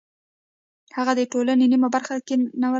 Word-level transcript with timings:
هغوی 0.97 1.15
د 1.17 1.21
ټولنې 1.31 1.65
نیمه 1.71 1.89
برخه 1.95 2.13
کینوله. 2.27 2.69